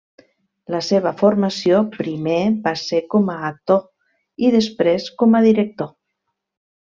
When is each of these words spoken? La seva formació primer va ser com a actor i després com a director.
La 0.75 0.79
seva 0.87 1.09
formació 1.19 1.81
primer 1.97 2.39
va 2.65 2.73
ser 2.83 3.01
com 3.15 3.29
a 3.37 3.37
actor 3.53 3.83
i 4.47 4.53
després 4.59 5.07
com 5.23 5.37
a 5.41 5.47
director. 5.51 5.93